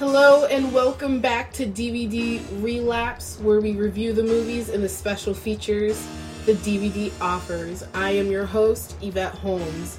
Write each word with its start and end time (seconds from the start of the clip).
Hello 0.00 0.46
and 0.46 0.72
welcome 0.72 1.20
back 1.20 1.52
to 1.52 1.66
DVD 1.66 2.40
Relapse, 2.62 3.38
where 3.42 3.60
we 3.60 3.72
review 3.72 4.14
the 4.14 4.22
movies 4.22 4.70
and 4.70 4.82
the 4.82 4.88
special 4.88 5.34
features 5.34 6.08
the 6.46 6.54
DVD 6.54 7.12
offers. 7.20 7.84
I 7.92 8.12
am 8.12 8.30
your 8.30 8.46
host, 8.46 8.96
Yvette 9.02 9.34
Holmes, 9.34 9.98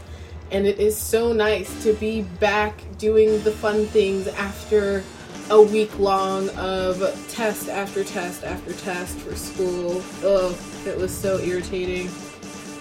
and 0.50 0.66
it 0.66 0.80
is 0.80 0.98
so 0.98 1.34
nice 1.34 1.84
to 1.84 1.94
be 1.94 2.23
back 2.40 2.82
doing 2.98 3.44
the 3.44 3.52
fun 3.52 3.86
things 3.86 4.27
after 4.27 5.04
a 5.52 5.62
week 5.62 6.00
long 6.00 6.49
of 6.58 6.98
test 7.30 7.70
after 7.70 8.04
test 8.04 8.44
after 8.44 8.73
test 8.73 9.20
for 9.20 9.36
school. 9.36 10.02
Ugh, 10.26 10.58
it 10.88 10.98
was 10.98 11.16
so 11.16 11.38
irritating. 11.38 12.09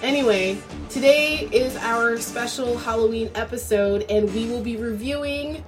Anyway, 0.01 0.57
today 0.89 1.51
is 1.53 1.77
our 1.77 2.17
special 2.17 2.79
Halloween 2.79 3.31
episode, 3.35 4.07
and 4.09 4.33
we 4.33 4.47
will 4.47 4.63
be 4.63 4.79
reviewing, 4.79 5.63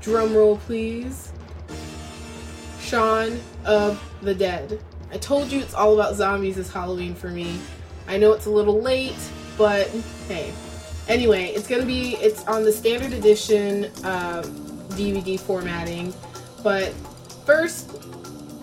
drumroll 0.00 0.58
please, 0.60 1.32
Shaun 2.80 3.40
of 3.64 4.02
the 4.22 4.34
Dead. 4.34 4.80
I 5.12 5.18
told 5.18 5.50
you 5.50 5.60
it's 5.60 5.74
all 5.74 5.94
about 5.94 6.14
zombies 6.14 6.56
this 6.56 6.72
Halloween 6.72 7.14
for 7.14 7.28
me. 7.28 7.58
I 8.08 8.16
know 8.16 8.32
it's 8.32 8.46
a 8.46 8.50
little 8.50 8.80
late, 8.80 9.18
but 9.58 9.88
hey. 10.28 10.52
Anyway, 11.08 11.46
it's 11.46 11.66
gonna 11.66 11.86
be 11.86 12.16
it's 12.16 12.44
on 12.46 12.64
the 12.64 12.72
standard 12.72 13.12
edition 13.12 13.86
uh, 14.04 14.42
DVD 14.90 15.38
formatting. 15.38 16.14
But 16.62 16.92
first, 17.44 17.90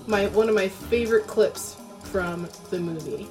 my 0.08 0.28
one 0.28 0.50
of 0.50 0.56
my 0.56 0.68
favorite 0.68 1.28
clips 1.28 1.76
from 2.04 2.48
the 2.70 2.80
movie. 2.80 3.28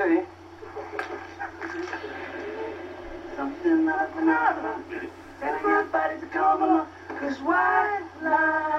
I 0.00 0.08
didn't 0.08 0.26
have 1.38 1.60
to 1.60 1.86
tell 1.86 2.00
you. 2.00 2.16
Something 3.36 3.88
of 3.88 4.00
a 4.00 4.06
phenomenon, 4.14 4.84
and 4.92 5.10
everybody's 5.42 6.22
a 6.22 6.26
along. 6.62 6.88
Cause 7.20 7.38
white 7.40 8.02
lines 8.22 8.71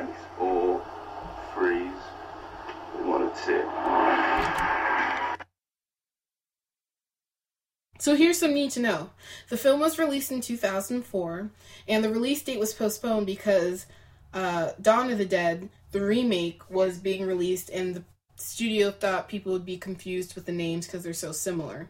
Bass. 0.00 0.16
Or 0.38 0.84
freeze. 1.54 1.90
One 3.02 3.22
or 3.22 3.32
two. 3.44 3.64
So 8.00 8.14
here's 8.14 8.38
some 8.38 8.54
need 8.54 8.70
to 8.72 8.80
know. 8.80 9.10
The 9.48 9.56
film 9.56 9.80
was 9.80 9.98
released 9.98 10.30
in 10.30 10.40
2004, 10.40 11.50
and 11.88 12.04
the 12.04 12.10
release 12.10 12.42
date 12.42 12.60
was 12.60 12.72
postponed 12.72 13.26
because 13.26 13.86
uh, 14.32 14.70
Dawn 14.80 15.10
of 15.10 15.18
the 15.18 15.24
Dead, 15.24 15.68
the 15.90 16.00
remake, 16.00 16.70
was 16.70 16.98
being 16.98 17.26
released, 17.26 17.70
and 17.70 17.96
the 17.96 18.04
studio 18.36 18.92
thought 18.92 19.28
people 19.28 19.52
would 19.52 19.66
be 19.66 19.76
confused 19.76 20.36
with 20.36 20.46
the 20.46 20.52
names 20.52 20.86
because 20.86 21.02
they're 21.02 21.12
so 21.12 21.32
similar. 21.32 21.88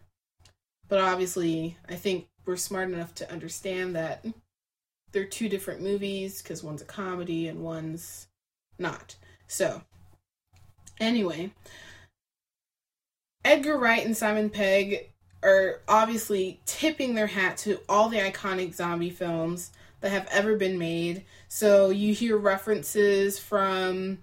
But 0.89 1.01
obviously, 1.01 1.77
I 1.89 1.97
think 1.97 2.29
we're 2.47 2.57
smart 2.57 2.91
enough 2.91 3.15
to 3.17 3.31
understand 3.31 3.95
that 3.95 4.25
they're 5.13 5.25
two 5.25 5.49
different 5.49 5.83
movies 5.83 6.43
because 6.43 6.63
one's 6.63 6.83
a 6.83 6.87
comedy 6.87 7.49
and 7.49 7.63
one's 7.63 8.27
not. 8.79 9.17
So, 9.47 9.83
anyway, 11.01 11.53
Edgar 13.45 13.79
Wright 13.79 14.05
and 14.05 14.17
Simon 14.17 14.51
Pegg 14.51 15.11
are 15.43 15.81
obviously 15.89 16.61
tipping 16.67 17.15
their 17.15 17.29
hat 17.29 17.57
to 17.59 17.79
all 17.89 18.09
the 18.09 18.19
iconic 18.19 18.75
zombie 18.75 19.11
films 19.11 19.71
that 20.01 20.11
have 20.11 20.27
ever 20.31 20.57
been 20.57 20.79
made. 20.79 21.25
So 21.49 21.91
you 21.91 22.15
hear 22.15 22.37
references 22.37 23.39
from 23.39 24.19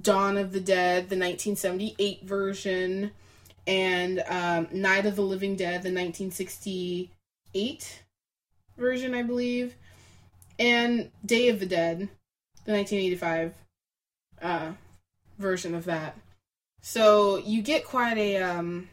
Dawn 0.00 0.36
of 0.36 0.52
the 0.52 0.60
Dead, 0.60 1.08
the 1.08 1.16
1978 1.16 2.24
version, 2.24 3.12
and 3.66 4.22
um, 4.28 4.68
Night 4.72 5.06
of 5.06 5.16
the 5.16 5.22
Living 5.22 5.56
Dead, 5.56 5.82
the 5.82 5.92
1968 5.92 8.02
version, 8.76 9.14
I 9.14 9.22
believe, 9.22 9.74
and 10.58 11.10
Day 11.24 11.48
of 11.48 11.60
the 11.60 11.66
Dead, 11.66 12.08
the 12.64 12.72
1985 12.72 13.54
uh, 14.42 14.72
version 15.38 15.74
of 15.74 15.84
that. 15.84 16.16
So 16.80 17.38
you 17.38 17.62
get 17.62 17.84
quite 17.84 18.18
a 18.18 18.36
um, 18.38 18.88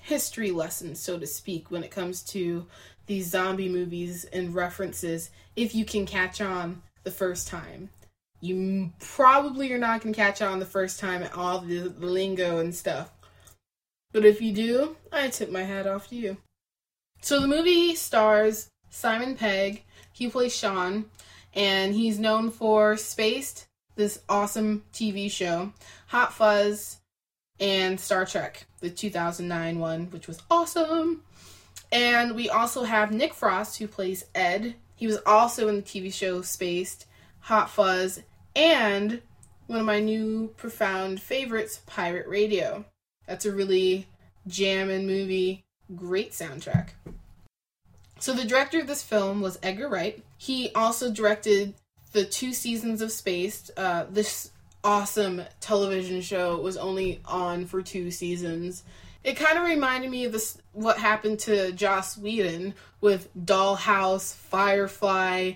history 0.00 0.50
lesson, 0.50 0.94
so 0.94 1.18
to 1.18 1.26
speak, 1.26 1.70
when 1.70 1.82
it 1.82 1.90
comes 1.90 2.22
to 2.24 2.66
these 3.06 3.30
zombie 3.30 3.68
movies 3.68 4.24
and 4.24 4.54
references 4.54 5.30
if 5.54 5.74
you 5.74 5.84
can 5.84 6.06
catch 6.06 6.40
on 6.40 6.82
the 7.04 7.10
first 7.10 7.48
time. 7.48 7.88
You 8.40 8.92
probably 9.00 9.72
are 9.72 9.78
not 9.78 10.02
going 10.02 10.12
to 10.12 10.20
catch 10.20 10.42
on 10.42 10.58
the 10.58 10.66
first 10.66 11.00
time 11.00 11.22
at 11.22 11.34
all 11.34 11.60
the, 11.60 11.88
the 11.88 12.06
lingo 12.06 12.58
and 12.58 12.74
stuff. 12.74 13.10
But 14.12 14.24
if 14.24 14.42
you 14.42 14.52
do, 14.52 14.96
I 15.12 15.28
tip 15.28 15.50
my 15.50 15.62
hat 15.62 15.86
off 15.86 16.08
to 16.08 16.16
you. 16.16 16.36
So 17.22 17.40
the 17.40 17.48
movie 17.48 17.94
stars 17.94 18.68
Simon 18.90 19.36
Pegg. 19.36 19.84
He 20.16 20.30
plays 20.30 20.56
Shaun, 20.56 21.10
and 21.52 21.94
he's 21.94 22.18
known 22.18 22.50
for 22.50 22.96
Spaced, 22.96 23.66
this 23.96 24.18
awesome 24.30 24.82
TV 24.90 25.30
show, 25.30 25.74
Hot 26.06 26.32
Fuzz, 26.32 27.00
and 27.60 28.00
Star 28.00 28.24
Trek, 28.24 28.64
the 28.80 28.88
2009 28.88 29.78
one, 29.78 30.06
which 30.06 30.26
was 30.26 30.40
awesome. 30.50 31.22
And 31.92 32.34
we 32.34 32.48
also 32.48 32.84
have 32.84 33.12
Nick 33.12 33.34
Frost, 33.34 33.76
who 33.78 33.86
plays 33.86 34.24
Ed. 34.34 34.76
He 34.94 35.06
was 35.06 35.18
also 35.26 35.68
in 35.68 35.76
the 35.76 35.82
TV 35.82 36.10
show 36.10 36.40
Spaced, 36.40 37.04
Hot 37.40 37.68
Fuzz, 37.68 38.22
and 38.54 39.20
one 39.66 39.80
of 39.80 39.84
my 39.84 40.00
new 40.00 40.48
profound 40.56 41.20
favorites, 41.20 41.82
Pirate 41.84 42.26
Radio. 42.26 42.86
That's 43.26 43.44
a 43.44 43.52
really 43.52 44.06
jammin' 44.46 45.06
movie, 45.06 45.66
great 45.94 46.32
soundtrack. 46.32 46.92
So 48.26 48.32
the 48.32 48.44
director 48.44 48.80
of 48.80 48.88
this 48.88 49.04
film 49.04 49.40
was 49.40 49.56
Edgar 49.62 49.88
Wright. 49.88 50.20
He 50.36 50.72
also 50.74 51.12
directed 51.12 51.74
the 52.10 52.24
two 52.24 52.52
seasons 52.52 53.00
of 53.00 53.12
Spaced. 53.12 53.70
Uh, 53.76 54.06
this 54.10 54.50
awesome 54.82 55.42
television 55.60 56.20
show 56.22 56.60
was 56.60 56.76
only 56.76 57.20
on 57.24 57.66
for 57.66 57.82
two 57.82 58.10
seasons. 58.10 58.82
It 59.22 59.36
kind 59.36 59.56
of 59.56 59.64
reminded 59.64 60.10
me 60.10 60.24
of 60.24 60.32
this 60.32 60.58
what 60.72 60.98
happened 60.98 61.38
to 61.40 61.70
Joss 61.70 62.18
Whedon 62.18 62.74
with 63.00 63.28
Dollhouse, 63.36 64.34
Firefly. 64.34 65.52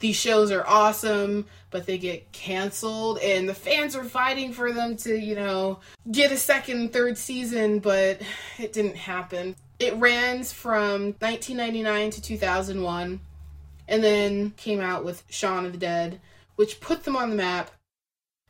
These 0.00 0.16
shows 0.16 0.50
are 0.50 0.66
awesome, 0.66 1.44
but 1.70 1.84
they 1.84 1.98
get 1.98 2.32
canceled, 2.32 3.18
and 3.18 3.46
the 3.46 3.52
fans 3.52 3.94
are 3.94 4.04
fighting 4.04 4.54
for 4.54 4.72
them 4.72 4.96
to, 4.98 5.14
you 5.14 5.34
know, 5.34 5.80
get 6.10 6.32
a 6.32 6.38
second, 6.38 6.94
third 6.94 7.18
season, 7.18 7.78
but 7.78 8.22
it 8.58 8.72
didn't 8.72 8.96
happen. 8.96 9.54
It 9.78 9.94
ran 9.96 10.42
from 10.44 11.14
1999 11.20 12.10
to 12.12 12.22
2001, 12.22 13.20
and 13.88 14.04
then 14.04 14.50
came 14.52 14.80
out 14.80 15.04
with 15.04 15.24
Shaun 15.28 15.66
of 15.66 15.72
the 15.72 15.78
Dead, 15.78 16.20
which 16.56 16.80
put 16.80 17.04
them 17.04 17.16
on 17.16 17.30
the 17.30 17.36
map 17.36 17.70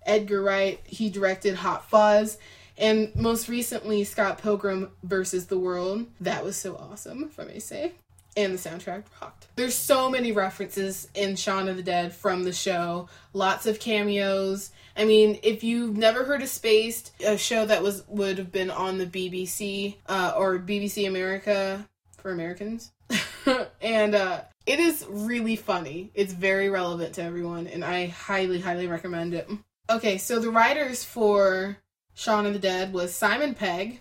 Edgar 0.07 0.43
Wright. 0.43 0.81
He 0.85 1.11
directed 1.11 1.57
Hot 1.57 1.89
Fuzz. 1.89 2.39
And 2.79 3.15
most 3.17 3.49
recently, 3.49 4.05
Scott 4.05 4.41
Pilgrim 4.41 4.91
versus 5.03 5.47
the 5.47 5.59
World. 5.59 6.07
That 6.21 6.45
was 6.45 6.57
so 6.57 6.77
awesome, 6.77 7.25
if 7.25 7.41
I 7.41 7.45
may 7.45 7.59
say. 7.59 7.93
And 8.37 8.53
the 8.53 8.59
soundtrack 8.59 9.05
rocked. 9.21 9.47
There's 9.57 9.75
so 9.75 10.11
many 10.11 10.31
references 10.31 11.09
in 11.15 11.37
Shaun 11.37 11.69
of 11.69 11.77
the 11.77 11.83
Dead 11.83 12.15
from 12.15 12.45
the 12.45 12.53
show. 12.53 13.09
Lots 13.33 13.65
of 13.65 13.81
cameos. 13.81 14.73
I 14.95 15.05
mean, 15.07 15.39
if 15.43 15.65
you've 15.65 15.97
never 15.97 16.25
heard 16.25 16.43
of 16.43 16.49
Spaced, 16.49 17.13
a 17.25 17.39
show 17.39 17.65
that 17.65 17.83
was 17.83 18.05
would 18.09 18.37
have 18.39 18.53
been 18.53 18.71
on 18.71 18.99
the 18.99 19.07
BBC 19.07 19.97
uh, 20.07 20.35
or 20.37 20.59
BBC 20.59 21.09
America 21.09 21.89
for 22.19 22.31
Americans, 22.31 22.93
and 23.81 24.15
uh, 24.15 24.43
it 24.67 24.81
is 24.81 25.07
really 25.09 25.57
funny. 25.57 26.11
It's 26.15 26.33
very 26.33 26.69
relevant 26.69 27.15
to 27.15 27.23
everyone, 27.23 27.67
and 27.67 27.85
I 27.85 28.07
highly, 28.07 28.61
highly 28.61 28.87
recommend 28.87 29.33
it. 29.33 29.49
Okay, 29.89 30.19
so 30.19 30.41
the 30.41 30.51
writers 30.51 31.05
for 31.05 31.79
Shaun 32.15 32.47
of 32.47 32.53
the 32.53 32.59
Dead 32.59 32.93
was 32.93 33.15
Simon 33.15 33.55
Pegg, 33.55 34.01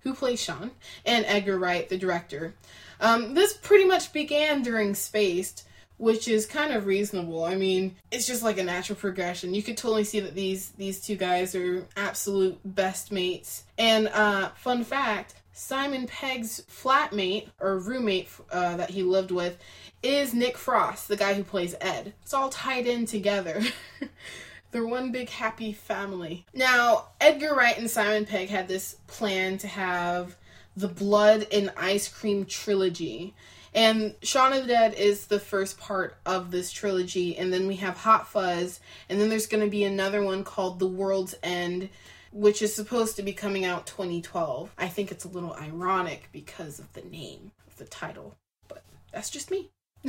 who 0.00 0.14
plays 0.14 0.40
Shaun, 0.40 0.70
and 1.04 1.26
Edgar 1.26 1.58
Wright, 1.58 1.88
the 1.88 1.98
director. 1.98 2.54
Um, 3.00 3.34
this 3.34 3.54
pretty 3.54 3.84
much 3.84 4.12
began 4.12 4.62
during 4.62 4.94
Spaced, 4.94 5.66
which 5.98 6.28
is 6.28 6.46
kind 6.46 6.72
of 6.72 6.86
reasonable. 6.86 7.44
I 7.44 7.54
mean, 7.54 7.96
it's 8.10 8.26
just 8.26 8.42
like 8.42 8.58
a 8.58 8.64
natural 8.64 8.98
progression. 8.98 9.54
You 9.54 9.62
could 9.62 9.76
totally 9.76 10.04
see 10.04 10.20
that 10.20 10.34
these 10.34 10.70
these 10.70 11.00
two 11.00 11.16
guys 11.16 11.54
are 11.54 11.86
absolute 11.96 12.58
best 12.64 13.12
mates. 13.12 13.64
And 13.78 14.08
uh, 14.08 14.50
fun 14.50 14.84
fact: 14.84 15.34
Simon 15.52 16.06
Pegg's 16.06 16.62
flatmate 16.70 17.48
or 17.60 17.78
roommate 17.78 18.28
uh, 18.50 18.76
that 18.76 18.90
he 18.90 19.02
lived 19.02 19.30
with 19.30 19.58
is 20.02 20.34
Nick 20.34 20.58
Frost, 20.58 21.08
the 21.08 21.16
guy 21.16 21.34
who 21.34 21.42
plays 21.42 21.74
Ed. 21.80 22.12
It's 22.22 22.34
all 22.34 22.50
tied 22.50 22.86
in 22.86 23.06
together. 23.06 23.62
They're 24.70 24.86
one 24.86 25.12
big 25.12 25.30
happy 25.30 25.72
family. 25.72 26.44
Now, 26.52 27.06
Edgar 27.20 27.54
Wright 27.54 27.78
and 27.78 27.90
Simon 27.90 28.26
Pegg 28.26 28.50
had 28.50 28.68
this 28.68 28.96
plan 29.06 29.56
to 29.58 29.68
have 29.68 30.36
the 30.76 30.88
Blood 30.88 31.46
and 31.50 31.72
Ice 31.76 32.08
Cream 32.08 32.44
trilogy. 32.44 33.34
And 33.74 34.14
Shaun 34.22 34.52
of 34.52 34.62
the 34.62 34.68
Dead 34.68 34.94
is 34.94 35.26
the 35.26 35.40
first 35.40 35.78
part 35.78 36.16
of 36.24 36.50
this 36.50 36.72
trilogy, 36.72 37.36
and 37.36 37.52
then 37.52 37.66
we 37.66 37.76
have 37.76 37.96
Hot 37.98 38.28
Fuzz, 38.28 38.80
and 39.08 39.20
then 39.20 39.28
there's 39.28 39.46
going 39.46 39.64
to 39.64 39.70
be 39.70 39.84
another 39.84 40.22
one 40.22 40.44
called 40.44 40.78
The 40.78 40.86
World's 40.86 41.34
End, 41.42 41.90
which 42.32 42.62
is 42.62 42.74
supposed 42.74 43.16
to 43.16 43.22
be 43.22 43.32
coming 43.32 43.64
out 43.64 43.86
2012. 43.86 44.72
I 44.78 44.88
think 44.88 45.10
it's 45.10 45.24
a 45.24 45.28
little 45.28 45.54
ironic 45.54 46.28
because 46.32 46.78
of 46.78 46.92
the 46.94 47.02
name 47.02 47.52
of 47.66 47.76
the 47.76 47.84
title, 47.84 48.34
but 48.68 48.82
that's 49.12 49.30
just 49.30 49.50
me. 49.50 49.70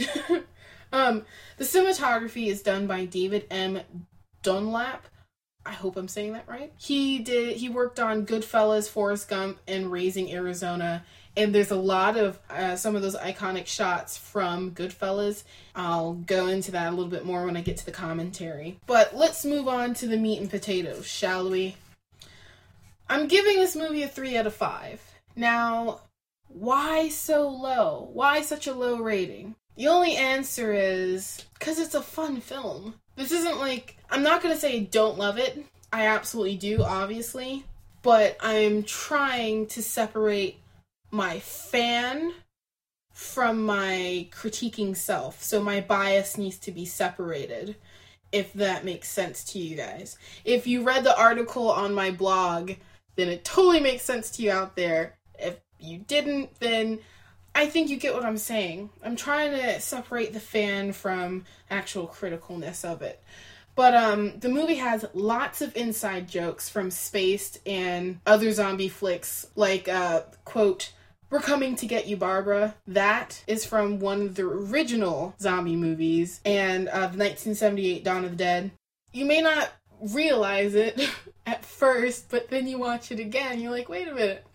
um, 0.93 1.25
the 1.57 1.65
cinematography 1.65 2.47
is 2.47 2.61
done 2.61 2.87
by 2.87 3.05
David 3.05 3.47
M. 3.51 3.81
Dunlop. 4.43 5.07
I 5.67 5.73
hope 5.73 5.97
I'm 5.97 6.07
saying 6.07 6.31
that 6.33 6.47
right. 6.47 6.71
He 6.77 7.19
did. 7.19 7.57
He 7.57 7.67
worked 7.67 7.99
on 7.99 8.25
Goodfellas, 8.25 8.89
Forrest 8.89 9.27
Gump, 9.27 9.59
and 9.67 9.91
Raising 9.91 10.31
Arizona. 10.31 11.03
And 11.35 11.53
there's 11.53 11.71
a 11.71 11.75
lot 11.75 12.15
of 12.15 12.39
uh, 12.49 12.77
some 12.77 12.95
of 12.95 13.01
those 13.01 13.17
iconic 13.17 13.67
shots 13.67 14.17
from 14.17 14.71
Goodfellas. 14.71 15.43
I'll 15.75 16.13
go 16.13 16.47
into 16.47 16.71
that 16.71 16.87
a 16.87 16.95
little 16.95 17.11
bit 17.11 17.25
more 17.25 17.45
when 17.45 17.57
I 17.57 17.61
get 17.61 17.77
to 17.77 17.85
the 17.85 17.91
commentary. 17.91 18.79
But 18.87 19.13
let's 19.13 19.43
move 19.43 19.67
on 19.67 19.93
to 19.95 20.07
the 20.07 20.17
meat 20.17 20.39
and 20.39 20.49
potatoes, 20.49 21.05
shall 21.05 21.49
we? 21.49 21.75
I'm 23.09 23.27
giving 23.27 23.57
this 23.57 23.75
movie 23.75 24.03
a 24.03 24.07
3 24.07 24.37
out 24.37 24.47
of 24.47 24.55
5. 24.55 25.01
Now, 25.35 25.99
why 26.47 27.09
so 27.09 27.49
low? 27.49 28.09
Why 28.13 28.41
such 28.41 28.67
a 28.67 28.73
low 28.73 28.99
rating? 28.99 29.55
The 29.75 29.89
only 29.89 30.15
answer 30.15 30.73
is 30.73 31.45
because 31.59 31.77
it's 31.77 31.93
a 31.93 32.01
fun 32.01 32.39
film. 32.39 32.95
This 33.17 33.33
isn't 33.33 33.59
like, 33.59 33.97
I'm 34.09 34.23
not 34.23 34.41
going 34.41 34.55
to 34.55 34.61
say 34.61 34.79
don't 34.79 35.17
love 35.17 35.37
it. 35.37 35.65
I 35.91 36.07
absolutely 36.07 36.55
do, 36.55 36.83
obviously. 36.83 37.65
But 38.03 38.37
I'm 38.39 38.83
trying 38.83 39.67
to 39.67 39.81
separate 39.83 40.59
my 41.11 41.39
fan 41.39 42.33
from 43.11 43.65
my 43.65 44.29
critiquing 44.31 44.95
self. 44.95 45.43
So 45.43 45.61
my 45.61 45.81
bias 45.81 46.37
needs 46.37 46.59
to 46.59 46.71
be 46.71 46.85
separated, 46.85 47.75
if 48.31 48.53
that 48.53 48.85
makes 48.85 49.09
sense 49.09 49.43
to 49.45 49.59
you 49.59 49.75
guys. 49.75 50.17
If 50.45 50.67
you 50.67 50.83
read 50.83 51.03
the 51.03 51.19
article 51.19 51.71
on 51.71 51.95
my 51.95 52.11
blog, 52.11 52.73
then 53.15 53.29
it 53.29 53.43
totally 53.43 53.79
makes 53.79 54.03
sense 54.03 54.29
to 54.31 54.43
you 54.43 54.51
out 54.51 54.75
there. 54.75 55.15
If 55.39 55.59
you 55.79 55.97
didn't, 55.97 56.59
then 56.59 56.99
I 57.57 57.65
think 57.65 57.89
you 57.89 57.97
get 57.97 58.13
what 58.13 58.23
I'm 58.23 58.37
saying. 58.37 58.91
I'm 59.03 59.15
trying 59.15 59.51
to 59.51 59.81
separate 59.81 60.31
the 60.31 60.39
fan 60.39 60.93
from 60.93 61.45
actual 61.71 62.07
criticalness 62.07 62.85
of 62.85 63.01
it. 63.01 63.19
But 63.73 63.95
um, 63.95 64.37
the 64.37 64.47
movie 64.47 64.75
has 64.75 65.05
lots 65.15 65.63
of 65.63 65.75
inside 65.75 66.29
jokes 66.29 66.69
from 66.69 66.91
Spaced 66.91 67.57
and 67.65 68.19
other 68.27 68.51
zombie 68.51 68.89
flicks, 68.89 69.47
like 69.55 69.89
uh, 69.89 70.21
quote, 70.45 70.93
"We're 71.31 71.39
coming 71.39 71.75
to 71.77 71.87
get 71.87 72.07
you, 72.07 72.15
Barbara." 72.15 72.75
That 72.85 73.43
is 73.47 73.65
from 73.65 73.97
one 73.97 74.21
of 74.21 74.35
the 74.35 74.43
original 74.43 75.33
zombie 75.41 75.75
movies 75.75 76.41
and 76.45 76.87
uh, 76.87 77.07
the 77.07 77.17
1978 77.17 78.03
Dawn 78.03 78.23
of 78.23 78.31
the 78.31 78.37
Dead. 78.37 78.69
You 79.13 79.25
may 79.25 79.41
not 79.41 79.71
realize 79.99 80.75
it 80.75 81.09
at 81.47 81.65
first, 81.65 82.29
but 82.29 82.51
then 82.51 82.67
you 82.67 82.77
watch 82.77 83.11
it 83.11 83.19
again, 83.19 83.59
you're 83.59 83.71
like, 83.71 83.89
"Wait 83.89 84.07
a 84.07 84.13
minute, 84.13 84.45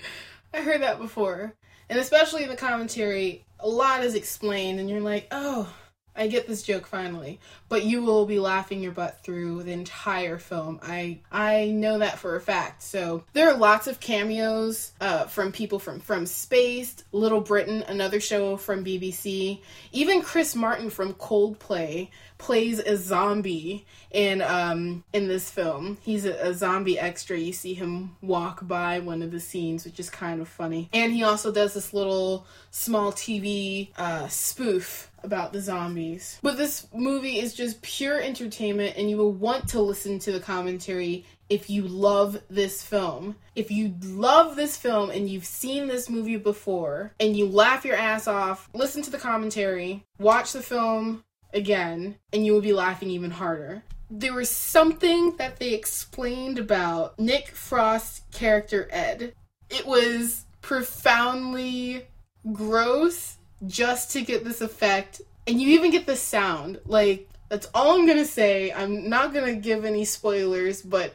I 0.54 0.60
heard 0.60 0.82
that 0.82 1.00
before." 1.00 1.56
And 1.92 2.00
especially 2.00 2.42
in 2.42 2.48
the 2.48 2.56
commentary, 2.56 3.44
a 3.60 3.68
lot 3.68 4.02
is 4.02 4.14
explained, 4.14 4.80
and 4.80 4.88
you're 4.88 5.02
like, 5.02 5.26
oh, 5.30 5.68
I 6.14 6.26
get 6.26 6.46
this 6.46 6.62
joke 6.62 6.86
finally. 6.86 7.40
But 7.68 7.84
you 7.84 8.02
will 8.02 8.26
be 8.26 8.38
laughing 8.38 8.82
your 8.82 8.92
butt 8.92 9.22
through 9.22 9.62
the 9.62 9.72
entire 9.72 10.38
film. 10.38 10.80
I 10.82 11.20
I 11.30 11.66
know 11.66 11.98
that 11.98 12.18
for 12.18 12.36
a 12.36 12.40
fact. 12.40 12.82
So 12.82 13.24
there 13.32 13.48
are 13.50 13.56
lots 13.56 13.86
of 13.86 14.00
cameos 14.00 14.92
uh, 15.00 15.24
from 15.24 15.52
people 15.52 15.78
from 15.78 16.00
from 16.00 16.26
Spaced, 16.26 17.04
Little 17.12 17.40
Britain, 17.40 17.82
another 17.88 18.20
show 18.20 18.56
from 18.56 18.84
BBC. 18.84 19.60
Even 19.92 20.22
Chris 20.22 20.54
Martin 20.54 20.90
from 20.90 21.14
Coldplay 21.14 22.08
plays 22.42 22.80
a 22.80 22.96
zombie 22.96 23.86
in 24.10 24.42
um 24.42 25.04
in 25.12 25.28
this 25.28 25.48
film. 25.48 25.96
He's 26.02 26.26
a, 26.26 26.48
a, 26.48 26.52
zombie 26.52 26.98
extra. 26.98 27.38
You 27.38 27.52
see 27.52 27.72
him 27.72 28.16
walk 28.20 28.66
by 28.66 28.98
one 28.98 29.22
of 29.22 29.30
the 29.30 29.38
scenes, 29.38 29.84
which 29.84 30.00
is 30.00 30.10
kind 30.10 30.40
of 30.40 30.48
funny. 30.48 30.90
And 30.92 31.12
he 31.12 31.22
also 31.22 31.52
does 31.52 31.74
this 31.74 31.94
little 31.94 32.44
small 32.70 33.12
TV 33.12 33.90
uh, 33.96 34.26
spoof 34.26 35.11
about 35.24 35.52
the 35.52 35.60
zombies. 35.60 36.38
But 36.42 36.56
this 36.56 36.86
movie 36.92 37.38
is 37.38 37.54
just 37.54 37.82
pure 37.82 38.20
entertainment, 38.20 38.96
and 38.96 39.08
you 39.08 39.16
will 39.16 39.32
want 39.32 39.68
to 39.70 39.80
listen 39.80 40.18
to 40.20 40.32
the 40.32 40.40
commentary 40.40 41.24
if 41.48 41.68
you 41.68 41.82
love 41.82 42.40
this 42.48 42.82
film. 42.82 43.36
If 43.54 43.70
you 43.70 43.94
love 44.02 44.56
this 44.56 44.76
film 44.76 45.10
and 45.10 45.28
you've 45.28 45.44
seen 45.44 45.86
this 45.86 46.08
movie 46.08 46.38
before 46.38 47.12
and 47.20 47.36
you 47.36 47.46
laugh 47.46 47.84
your 47.84 47.96
ass 47.96 48.26
off, 48.26 48.70
listen 48.72 49.02
to 49.02 49.10
the 49.10 49.18
commentary, 49.18 50.04
watch 50.18 50.52
the 50.52 50.62
film 50.62 51.24
again, 51.52 52.16
and 52.32 52.46
you 52.46 52.54
will 52.54 52.62
be 52.62 52.72
laughing 52.72 53.10
even 53.10 53.30
harder. 53.30 53.82
There 54.10 54.34
was 54.34 54.50
something 54.50 55.36
that 55.36 55.58
they 55.58 55.74
explained 55.74 56.58
about 56.58 57.18
Nick 57.18 57.48
Frost's 57.48 58.22
character 58.32 58.88
Ed. 58.90 59.34
It 59.68 59.86
was 59.86 60.44
profoundly 60.62 62.06
gross 62.50 63.36
just 63.66 64.12
to 64.12 64.22
get 64.22 64.44
this 64.44 64.60
effect. 64.60 65.20
And 65.46 65.60
you 65.60 65.70
even 65.70 65.90
get 65.90 66.06
the 66.06 66.16
sound. 66.16 66.80
Like, 66.86 67.28
that's 67.48 67.68
all 67.74 67.98
I'm 67.98 68.06
gonna 68.06 68.24
say. 68.24 68.72
I'm 68.72 69.08
not 69.08 69.34
gonna 69.34 69.54
give 69.54 69.84
any 69.84 70.04
spoilers, 70.04 70.82
but 70.82 71.14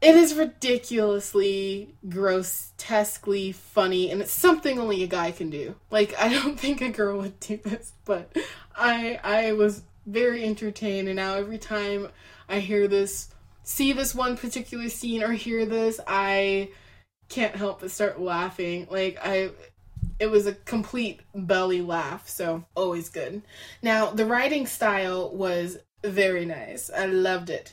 it 0.00 0.14
is 0.14 0.34
ridiculously 0.34 1.94
grotesquely 2.08 3.52
funny, 3.52 4.10
and 4.10 4.20
it's 4.20 4.32
something 4.32 4.78
only 4.78 5.02
a 5.02 5.06
guy 5.06 5.32
can 5.32 5.50
do. 5.50 5.74
Like, 5.90 6.18
I 6.18 6.28
don't 6.28 6.58
think 6.60 6.80
a 6.80 6.88
girl 6.88 7.18
would 7.18 7.38
do 7.40 7.58
this, 7.58 7.92
but 8.04 8.36
I 8.76 9.20
I 9.22 9.52
was 9.52 9.82
very 10.06 10.44
entertained, 10.44 11.08
and 11.08 11.16
now 11.16 11.34
every 11.34 11.58
time 11.58 12.08
I 12.48 12.60
hear 12.60 12.88
this, 12.88 13.28
see 13.62 13.92
this 13.92 14.14
one 14.14 14.36
particular 14.36 14.88
scene 14.88 15.22
or 15.22 15.32
hear 15.32 15.66
this, 15.66 16.00
I 16.06 16.70
can't 17.28 17.54
help 17.54 17.80
but 17.80 17.90
start 17.90 18.20
laughing. 18.20 18.86
Like 18.90 19.18
I 19.22 19.50
it 20.18 20.30
was 20.30 20.46
a 20.46 20.54
complete 20.54 21.20
belly 21.34 21.80
laugh, 21.80 22.28
so 22.28 22.64
always 22.74 23.08
good. 23.08 23.42
Now, 23.82 24.10
the 24.10 24.26
writing 24.26 24.66
style 24.66 25.30
was 25.30 25.78
very 26.04 26.44
nice. 26.44 26.90
I 26.90 27.06
loved 27.06 27.50
it. 27.50 27.72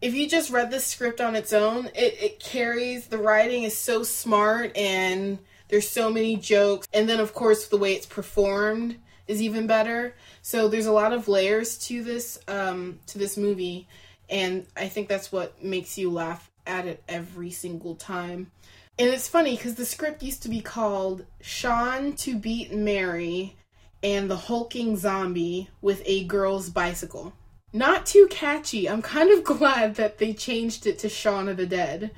If 0.00 0.14
you 0.14 0.28
just 0.28 0.50
read 0.50 0.70
the 0.70 0.80
script 0.80 1.20
on 1.20 1.34
its 1.34 1.52
own, 1.52 1.86
it, 1.86 2.16
it 2.20 2.40
carries 2.40 3.08
the 3.08 3.18
writing 3.18 3.64
is 3.64 3.76
so 3.76 4.02
smart 4.02 4.76
and 4.76 5.38
there's 5.68 5.88
so 5.88 6.10
many 6.10 6.36
jokes. 6.36 6.86
And 6.92 7.08
then 7.08 7.18
of 7.20 7.34
course 7.34 7.66
the 7.66 7.76
way 7.76 7.94
it's 7.94 8.06
performed 8.06 8.96
is 9.26 9.42
even 9.42 9.66
better. 9.66 10.14
So 10.40 10.68
there's 10.68 10.86
a 10.86 10.92
lot 10.92 11.12
of 11.12 11.26
layers 11.26 11.78
to 11.88 12.04
this 12.04 12.38
um 12.46 13.00
to 13.06 13.18
this 13.18 13.36
movie 13.36 13.88
and 14.30 14.66
I 14.76 14.88
think 14.88 15.08
that's 15.08 15.32
what 15.32 15.62
makes 15.64 15.98
you 15.98 16.10
laugh 16.10 16.48
at 16.66 16.86
it 16.86 17.02
every 17.08 17.50
single 17.50 17.96
time. 17.96 18.52
And 18.98 19.08
it's 19.10 19.28
funny 19.28 19.56
because 19.56 19.76
the 19.76 19.84
script 19.84 20.24
used 20.24 20.42
to 20.42 20.48
be 20.48 20.60
called 20.60 21.24
Shaun 21.40 22.14
to 22.14 22.36
Beat 22.36 22.72
Mary 22.72 23.56
and 24.02 24.28
the 24.28 24.36
Hulking 24.36 24.96
Zombie 24.96 25.70
with 25.80 26.02
a 26.04 26.24
Girl's 26.24 26.68
Bicycle. 26.68 27.32
Not 27.72 28.06
too 28.06 28.26
catchy. 28.28 28.88
I'm 28.88 29.02
kind 29.02 29.30
of 29.30 29.44
glad 29.58 29.94
that 29.96 30.18
they 30.18 30.32
changed 30.32 30.86
it 30.86 30.98
to 31.00 31.08
Shaun 31.08 31.48
of 31.48 31.56
the 31.56 31.66
Dead. 31.66 32.10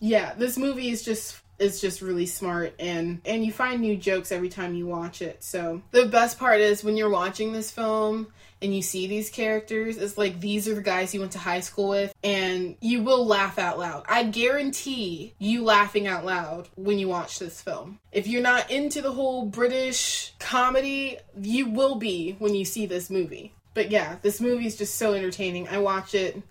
Yeah, 0.00 0.34
this 0.34 0.58
movie 0.58 0.90
is 0.90 1.04
just 1.04 1.40
is 1.60 1.80
just 1.80 2.02
really 2.02 2.26
smart 2.26 2.74
and 2.80 3.20
and 3.24 3.46
you 3.46 3.52
find 3.52 3.80
new 3.80 3.96
jokes 3.96 4.32
every 4.32 4.48
time 4.48 4.74
you 4.74 4.88
watch 4.88 5.22
it. 5.22 5.44
So 5.44 5.82
the 5.92 6.06
best 6.06 6.36
part 6.36 6.60
is 6.60 6.82
when 6.82 6.96
you're 6.96 7.10
watching 7.10 7.52
this 7.52 7.70
film 7.70 8.26
and 8.64 8.74
you 8.74 8.80
see 8.80 9.06
these 9.06 9.28
characters, 9.28 9.98
it's 9.98 10.16
like 10.16 10.40
these 10.40 10.66
are 10.66 10.74
the 10.74 10.82
guys 10.82 11.12
you 11.12 11.20
went 11.20 11.32
to 11.32 11.38
high 11.38 11.60
school 11.60 11.90
with 11.90 12.14
and 12.24 12.76
you 12.80 13.02
will 13.02 13.26
laugh 13.26 13.58
out 13.58 13.78
loud. 13.78 14.04
I 14.08 14.24
guarantee 14.24 15.34
you 15.38 15.62
laughing 15.62 16.06
out 16.06 16.24
loud 16.24 16.68
when 16.74 16.98
you 16.98 17.06
watch 17.06 17.38
this 17.38 17.60
film. 17.60 18.00
If 18.10 18.26
you're 18.26 18.42
not 18.42 18.70
into 18.70 19.02
the 19.02 19.12
whole 19.12 19.44
British 19.44 20.32
comedy, 20.38 21.18
you 21.38 21.68
will 21.68 21.96
be 21.96 22.36
when 22.38 22.54
you 22.54 22.64
see 22.64 22.86
this 22.86 23.10
movie. 23.10 23.52
But 23.74 23.90
yeah, 23.90 24.16
this 24.22 24.40
movie 24.40 24.66
is 24.66 24.76
just 24.76 24.96
so 24.96 25.12
entertaining. 25.12 25.68
I 25.68 25.78
watch 25.78 26.14
it 26.14 26.42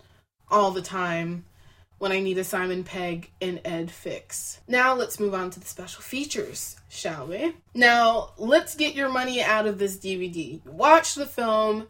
all 0.51 0.69
the 0.69 0.81
time 0.81 1.45
when 1.97 2.11
I 2.11 2.19
need 2.19 2.37
a 2.37 2.43
Simon 2.43 2.83
Pegg 2.83 3.31
and 3.41 3.61
Ed 3.63 3.89
fix. 3.89 4.59
Now 4.67 4.93
let's 4.93 5.21
move 5.21 5.33
on 5.33 5.49
to 5.51 5.59
the 5.59 5.65
special 5.65 6.01
features, 6.01 6.75
shall 6.89 7.27
we? 7.27 7.55
Now 7.73 8.33
let's 8.37 8.75
get 8.75 8.93
your 8.93 9.09
money 9.09 9.41
out 9.41 9.65
of 9.67 9.79
this 9.79 9.97
DVD. 9.97 10.63
Watch 10.65 11.15
the 11.15 11.25
film. 11.25 11.87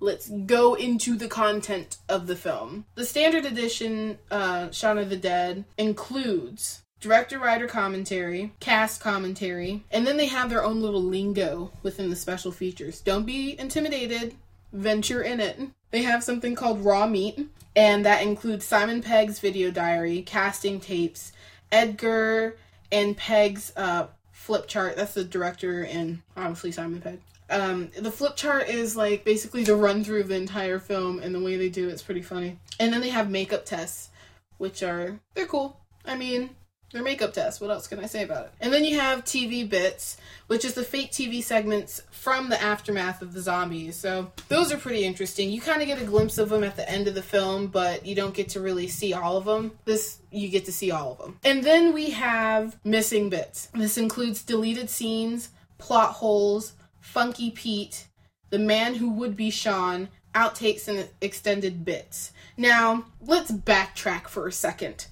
Let's 0.00 0.28
go 0.28 0.74
into 0.74 1.16
the 1.16 1.28
content 1.28 1.96
of 2.08 2.26
the 2.26 2.36
film. 2.36 2.86
The 2.94 3.04
standard 3.04 3.44
edition, 3.44 4.18
uh, 4.30 4.70
Shaun 4.70 4.98
of 4.98 5.10
the 5.10 5.16
Dead, 5.16 5.64
includes 5.76 6.82
director 7.00 7.38
writer 7.38 7.66
commentary, 7.66 8.52
cast 8.60 9.00
commentary, 9.00 9.84
and 9.90 10.06
then 10.06 10.16
they 10.16 10.26
have 10.26 10.50
their 10.50 10.64
own 10.64 10.80
little 10.80 11.02
lingo 11.02 11.72
within 11.82 12.10
the 12.10 12.16
special 12.16 12.52
features. 12.52 13.00
Don't 13.00 13.26
be 13.26 13.58
intimidated, 13.58 14.34
venture 14.72 15.22
in 15.22 15.40
it. 15.40 15.60
They 15.90 16.02
have 16.02 16.22
something 16.22 16.54
called 16.54 16.84
Raw 16.84 17.06
Meat, 17.06 17.48
and 17.74 18.04
that 18.04 18.22
includes 18.22 18.64
Simon 18.64 19.02
Pegg's 19.02 19.40
video 19.40 19.70
diary, 19.70 20.22
casting 20.22 20.80
tapes, 20.80 21.32
Edgar 21.70 22.56
and 22.90 23.16
Pegg's 23.16 23.72
uh, 23.76 24.06
flip 24.32 24.66
chart. 24.66 24.96
That's 24.96 25.14
the 25.14 25.24
director 25.24 25.84
and 25.84 26.22
obviously 26.36 26.72
Simon 26.72 27.00
Pegg. 27.00 27.20
Um, 27.50 27.90
the 27.98 28.12
flip 28.12 28.36
chart 28.36 28.68
is 28.68 28.96
like 28.96 29.24
basically 29.24 29.64
the 29.64 29.76
run 29.76 30.04
through 30.04 30.20
of 30.20 30.28
the 30.28 30.36
entire 30.36 30.78
film, 30.78 31.20
and 31.20 31.34
the 31.34 31.40
way 31.40 31.56
they 31.56 31.68
do 31.68 31.88
it's 31.88 32.02
pretty 32.02 32.22
funny. 32.22 32.58
And 32.78 32.92
then 32.92 33.00
they 33.00 33.10
have 33.10 33.30
makeup 33.30 33.64
tests, 33.64 34.10
which 34.58 34.82
are 34.82 35.20
they're 35.34 35.46
cool. 35.46 35.80
I 36.04 36.16
mean, 36.16 36.50
they're 36.92 37.02
makeup 37.02 37.34
tests. 37.34 37.60
What 37.60 37.70
else 37.70 37.86
can 37.86 37.98
I 37.98 38.06
say 38.06 38.22
about 38.22 38.46
it? 38.46 38.52
And 38.60 38.72
then 38.72 38.84
you 38.84 38.98
have 38.98 39.24
TV 39.24 39.68
bits, 39.68 40.16
which 40.46 40.64
is 40.64 40.72
the 40.72 40.82
fake 40.82 41.10
TV 41.10 41.42
segments 41.42 42.00
from 42.10 42.48
the 42.48 42.60
aftermath 42.60 43.20
of 43.20 43.34
the 43.34 43.42
zombies. 43.42 43.96
So 43.96 44.32
those 44.48 44.72
are 44.72 44.78
pretty 44.78 45.04
interesting. 45.04 45.50
You 45.50 45.60
kind 45.60 45.82
of 45.82 45.86
get 45.86 46.00
a 46.00 46.04
glimpse 46.04 46.38
of 46.38 46.48
them 46.48 46.64
at 46.64 46.76
the 46.76 46.88
end 46.88 47.06
of 47.06 47.14
the 47.14 47.22
film, 47.22 47.66
but 47.66 48.06
you 48.06 48.14
don't 48.14 48.32
get 48.32 48.50
to 48.50 48.60
really 48.60 48.88
see 48.88 49.12
all 49.12 49.36
of 49.36 49.44
them. 49.44 49.72
This 49.84 50.18
you 50.30 50.48
get 50.48 50.64
to 50.64 50.72
see 50.72 50.90
all 50.90 51.12
of 51.12 51.18
them. 51.18 51.38
And 51.44 51.62
then 51.62 51.92
we 51.92 52.10
have 52.10 52.78
missing 52.84 53.28
bits. 53.28 53.68
This 53.74 53.98
includes 53.98 54.42
deleted 54.42 54.88
scenes, 54.88 55.50
plot 55.76 56.12
holes, 56.12 56.72
Funky 57.12 57.50
Pete, 57.50 58.06
the 58.50 58.58
man 58.58 58.94
who 58.94 59.10
would 59.10 59.36
be 59.36 59.50
Shaun, 59.50 60.08
outtakes 60.34 60.88
and 60.88 61.08
extended 61.20 61.84
bits. 61.84 62.32
Now, 62.56 63.06
let's 63.20 63.50
backtrack 63.50 64.28
for 64.28 64.46
a 64.46 64.52
second 64.52 65.06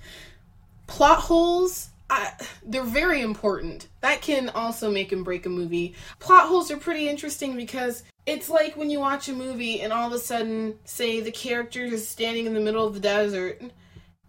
plot 0.87 1.19
holes 1.19 1.89
I, 2.09 2.33
they're 2.65 2.85
very 2.85 3.21
important. 3.21 3.89
That 4.01 4.23
can 4.23 4.49
also 4.51 4.93
make 4.93 5.11
and 5.11 5.25
break 5.25 5.45
a 5.47 5.49
movie. 5.49 5.95
Plot 6.21 6.47
holes 6.47 6.71
are 6.71 6.77
pretty 6.77 7.09
interesting 7.09 7.57
because 7.57 8.05
it's 8.27 8.49
like 8.49 8.77
when 8.77 8.91
you 8.91 9.01
watch 9.01 9.29
a 9.29 9.33
movie 9.33 9.81
and 9.81 9.93
all 9.93 10.07
of 10.07 10.13
a 10.13 10.19
sudden, 10.19 10.79
say, 10.85 11.21
the 11.21 11.33
character 11.33 11.85
is 11.85 12.07
standing 12.07 12.47
in 12.47 12.55
the 12.55 12.61
middle 12.61 12.87
of 12.87 12.95
the 12.95 13.01
desert, 13.01 13.61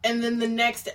and 0.03 0.23
then 0.23 0.39
the 0.39 0.47
next 0.47 0.89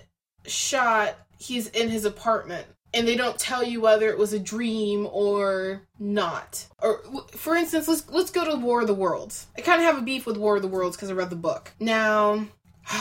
shot, 0.44 1.16
he's 1.38 1.68
in 1.68 1.88
his 1.88 2.04
apartment. 2.04 2.66
And 2.94 3.08
they 3.08 3.16
don't 3.16 3.38
tell 3.38 3.64
you 3.64 3.80
whether 3.80 4.08
it 4.08 4.18
was 4.18 4.32
a 4.32 4.38
dream 4.38 5.08
or 5.10 5.82
not. 5.98 6.66
Or, 6.80 7.02
for 7.32 7.56
instance, 7.56 7.88
let's 7.88 8.08
let's 8.10 8.30
go 8.30 8.44
to 8.44 8.56
War 8.56 8.82
of 8.82 8.86
the 8.86 8.94
Worlds. 8.94 9.46
I 9.56 9.62
kind 9.62 9.80
of 9.80 9.86
have 9.86 9.98
a 9.98 10.04
beef 10.04 10.26
with 10.26 10.36
War 10.36 10.56
of 10.56 10.62
the 10.62 10.68
Worlds 10.68 10.96
because 10.96 11.10
I 11.10 11.14
read 11.14 11.30
the 11.30 11.36
book. 11.36 11.72
Now, 11.80 12.46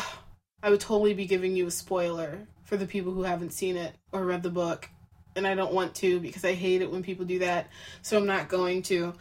I 0.63 0.69
would 0.69 0.79
totally 0.79 1.13
be 1.13 1.25
giving 1.25 1.55
you 1.55 1.67
a 1.67 1.71
spoiler 1.71 2.47
for 2.63 2.77
the 2.77 2.85
people 2.85 3.11
who 3.11 3.23
haven't 3.23 3.51
seen 3.51 3.75
it 3.75 3.93
or 4.13 4.23
read 4.23 4.43
the 4.43 4.49
book. 4.49 4.89
And 5.35 5.45
I 5.45 5.55
don't 5.55 5.73
want 5.73 5.95
to 5.95 6.19
because 6.19 6.45
I 6.45 6.53
hate 6.53 6.81
it 6.81 6.91
when 6.91 7.03
people 7.03 7.25
do 7.25 7.39
that. 7.39 7.67
So 8.01 8.17
I'm 8.17 8.25
not 8.25 8.47
going 8.47 8.81
to. 8.83 9.13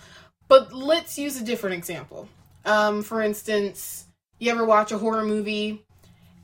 But 0.49 0.73
let's 0.73 1.19
use 1.19 1.41
a 1.41 1.45
different 1.45 1.77
example. 1.77 2.29
Um, 2.65 3.03
for 3.03 3.23
instance, 3.23 4.07
you 4.39 4.51
ever 4.51 4.65
watch 4.65 4.93
a 4.93 4.99
horror 4.99 5.25
movie 5.25 5.85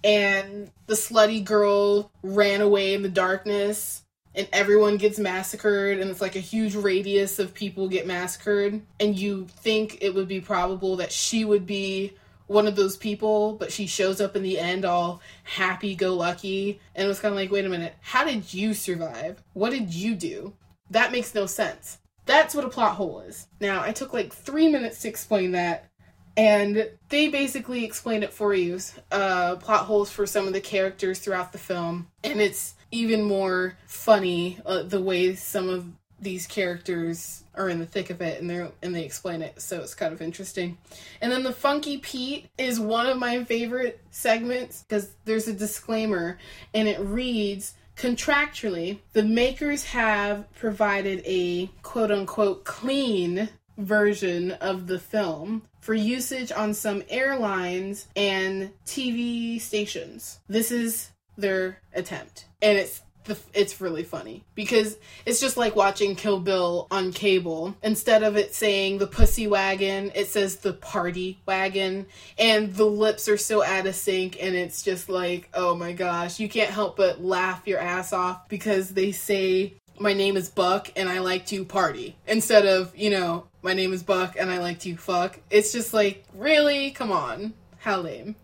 and 0.05 0.71
the 0.87 0.95
slutty 0.95 1.45
girl 1.45 2.13
ran 2.23 2.61
away 2.61 2.95
in 2.95 3.03
the 3.03 3.09
darkness 3.09 4.03
and 4.37 4.47
everyone 4.53 4.99
gets 4.99 5.19
massacred 5.19 5.99
and 5.99 6.11
it's 6.11 6.21
like 6.21 6.37
a 6.37 6.41
huge 6.41 6.75
radius 6.75 7.39
of 7.39 7.55
people 7.55 7.89
get 7.89 8.07
massacred 8.07 8.83
and 9.01 9.19
you 9.19 9.47
think 9.49 9.99
it 10.03 10.15
would 10.15 10.29
be 10.29 10.41
probable 10.41 10.97
that 10.97 11.11
she 11.11 11.45
would 11.45 11.67
be 11.67 12.13
one 12.47 12.67
of 12.67 12.77
those 12.77 12.97
people, 12.97 13.55
but 13.55 13.73
she 13.73 13.87
shows 13.87 14.21
up 14.21 14.37
in 14.37 14.43
the 14.43 14.59
end 14.59 14.85
all 14.85 15.21
happy 15.43 15.95
go 15.95 16.15
lucky. 16.15 16.81
And 16.95 17.07
it 17.07 17.09
was 17.09 17.19
kind 17.19 17.33
of 17.33 17.37
like, 17.37 17.51
wait 17.51 17.65
a 17.65 17.69
minute, 17.69 17.95
how 18.01 18.25
did 18.25 18.53
you 18.55 18.75
survive? 18.75 19.43
What 19.53 19.71
did 19.71 19.93
you 19.93 20.15
do? 20.15 20.53
That 20.91 21.13
makes 21.13 21.35
no 21.35 21.47
sense. 21.47 21.99
That's 22.27 22.55
what 22.55 22.65
a 22.65 22.69
plot 22.69 22.97
hole 22.97 23.21
is. 23.21 23.47
Now, 23.61 23.83
I 23.83 23.93
took 23.93 24.13
like 24.13 24.33
three 24.33 24.69
minutes 24.69 25.03
to 25.03 25.09
explain 25.09 25.53
that, 25.53 25.89
and 26.37 26.91
they 27.09 27.29
basically 27.29 27.85
explain 27.85 28.23
it 28.23 28.33
for 28.33 28.53
you. 28.53 28.79
Uh, 29.11 29.57
plot 29.57 29.87
holes 29.87 30.11
for 30.11 30.27
some 30.27 30.47
of 30.47 30.53
the 30.53 30.61
characters 30.61 31.21
throughout 31.21 31.53
the 31.53 31.59
film, 31.59 32.09
and 32.25 32.41
it's 32.41 32.75
even 32.97 33.23
more 33.23 33.77
funny 33.87 34.59
uh, 34.67 34.83
the 34.83 35.01
way 35.01 35.35
some 35.35 35.69
of 35.69 35.87
these 36.19 36.47
characters 36.47 37.45
are 37.55 37.69
in 37.69 37.79
the 37.79 37.87
thick 37.87 38.09
of 38.09 38.23
it 38.23 38.41
and 38.41 38.49
they 38.49 38.67
and 38.83 38.95
they 38.95 39.05
explain 39.05 39.43
it 39.43 39.61
so 39.61 39.81
it's 39.81 39.95
kind 39.95 40.15
of 40.15 40.23
interesting 40.23 40.79
and 41.21 41.31
then 41.31 41.43
the 41.43 41.53
funky 41.53 41.99
pete 41.99 42.49
is 42.57 42.81
one 42.81 43.07
of 43.07 43.19
my 43.19 43.45
favorite 43.45 44.01
segments 44.11 44.83
because 44.83 45.11
there's 45.27 45.47
a 45.47 45.53
disclaimer 45.53 46.39
and 46.73 46.89
it 46.89 46.99
reads 47.01 47.75
contractually 47.97 48.99
the 49.13 49.23
makers 49.23 49.85
have 49.85 50.51
provided 50.55 51.23
a 51.27 51.67
quote 51.83 52.11
unquote 52.11 52.65
clean 52.65 53.49
version 53.79 54.53
of 54.53 54.87
the 54.87 54.99
film 54.99 55.63
for 55.81 55.95
usage 55.95 56.51
on 56.51 56.75
some 56.75 57.03
airlines 57.09 58.09
and 58.17 58.73
TV 58.85 59.61
stations. 59.61 60.41
This 60.49 60.71
is 60.71 61.11
their 61.37 61.81
attempt. 61.95 62.46
And 62.63 62.79
it's 62.79 63.03
the, 63.25 63.39
it's 63.55 63.81
really 63.81 64.05
funny 64.05 64.45
because 64.55 64.97
it's 65.25 65.41
just 65.41 65.57
like 65.57 65.77
watching 65.77 66.15
Kill 66.17 66.41
Bill 66.41 66.87
on 66.91 67.13
cable. 67.13 67.77
Instead 67.83 68.23
of 68.23 68.37
it 68.37 68.55
saying 68.55 68.99
the 68.99 69.07
pussy 69.07 69.47
wagon, 69.47 70.13
it 70.15 70.29
says 70.29 70.57
the 70.57 70.73
party 70.73 71.41
wagon, 71.45 72.07
and 72.39 72.75
the 72.75 72.87
lips 72.87 73.29
are 73.29 73.37
so 73.37 73.63
out 73.63 73.87
of 73.87 73.95
sync, 73.95 74.43
and 74.43 74.55
it's 74.55 74.83
just 74.83 75.09
like, 75.09 75.49
oh 75.55 75.75
my 75.75 75.93
gosh, 75.93 76.41
you 76.41 76.49
can't 76.49 76.71
help 76.71 76.97
but 76.97 77.23
laugh 77.23 77.63
your 77.67 77.79
ass 77.79 78.13
off 78.13 78.49
because 78.49 78.91
they 78.91 79.13
say, 79.13 79.75
my 79.99 80.13
name 80.13 80.37
is 80.37 80.49
Buck 80.49 80.93
and 80.95 81.09
I 81.09 81.21
like 81.21 81.47
to 81.47 81.65
party 81.65 82.17
instead 82.27 82.67
of, 82.67 82.95
you 82.97 83.11
know, 83.11 83.47
my 83.63 83.73
name 83.73 83.93
is 83.93 84.03
Buck 84.03 84.37
and 84.39 84.51
I 84.51 84.59
like 84.59 84.79
to 84.81 84.97
fuck. 84.97 85.41
It's 85.51 85.73
just 85.73 85.95
like, 85.95 86.25
really? 86.35 86.91
Come 86.91 87.11
on. 87.11 87.55
How 87.79 88.01
lame. 88.01 88.37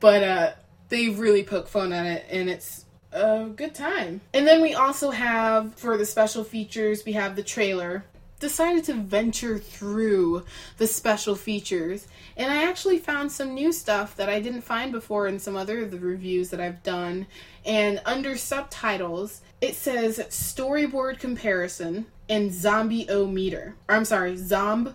But, 0.00 0.22
uh, 0.22 0.52
they 0.88 1.10
really 1.10 1.42
poke 1.42 1.68
fun 1.68 1.92
at 1.92 2.06
it 2.06 2.26
and 2.30 2.48
it's 2.48 2.84
a 3.12 3.46
good 3.46 3.74
time. 3.74 4.20
And 4.34 4.46
then 4.46 4.62
we 4.62 4.74
also 4.74 5.10
have, 5.10 5.74
for 5.74 5.96
the 5.96 6.06
special 6.06 6.44
features, 6.44 7.04
we 7.04 7.12
have 7.12 7.36
the 7.36 7.42
trailer. 7.42 8.04
Decided 8.40 8.84
to 8.84 8.94
venture 8.94 9.58
through 9.58 10.44
the 10.76 10.86
special 10.86 11.34
features, 11.34 12.06
and 12.36 12.52
I 12.52 12.68
actually 12.68 12.98
found 12.98 13.32
some 13.32 13.52
new 13.52 13.72
stuff 13.72 14.14
that 14.14 14.28
I 14.28 14.38
didn't 14.38 14.60
find 14.60 14.92
before 14.92 15.26
in 15.26 15.40
some 15.40 15.56
other 15.56 15.82
of 15.82 15.90
the 15.90 15.98
reviews 15.98 16.50
that 16.50 16.60
I've 16.60 16.84
done. 16.84 17.26
And 17.66 18.00
under 18.06 18.36
subtitles, 18.36 19.40
it 19.60 19.74
says 19.74 20.20
storyboard 20.30 21.18
comparison 21.18 22.06
and 22.28 22.54
zombie 22.54 23.10
o 23.10 23.26
meter. 23.26 23.74
I'm 23.88 24.04
sorry, 24.04 24.36
zomb 24.36 24.94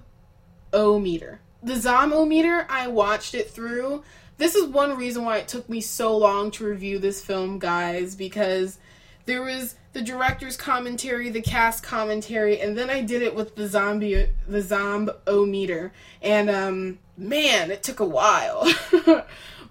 o 0.71 0.97
meter. 0.97 1.41
The 1.61 1.73
zomb 1.73 2.13
o 2.13 2.25
meter, 2.25 2.65
I 2.69 2.87
watched 2.87 3.35
it 3.35 3.49
through 3.49 4.03
this 4.37 4.55
is 4.55 4.67
one 4.67 4.97
reason 4.97 5.25
why 5.25 5.37
it 5.37 5.47
took 5.47 5.69
me 5.69 5.81
so 5.81 6.17
long 6.17 6.51
to 6.51 6.65
review 6.65 6.99
this 6.99 7.23
film, 7.23 7.59
guys, 7.59 8.15
because 8.15 8.77
there 9.25 9.41
was 9.41 9.75
the 9.93 10.01
director's 10.01 10.57
commentary, 10.57 11.29
the 11.29 11.41
cast 11.41 11.83
commentary, 11.83 12.59
and 12.59 12.77
then 12.77 12.89
I 12.89 13.01
did 13.01 13.21
it 13.21 13.35
with 13.35 13.55
the 13.55 13.67
zombie 13.67 14.27
the 14.47 14.61
zomb 14.61 15.15
o 15.27 15.45
meter. 15.45 15.93
And 16.21 16.49
um 16.49 16.99
man, 17.15 17.71
it 17.71 17.83
took 17.83 17.99
a 17.99 18.05
while. 18.05 18.67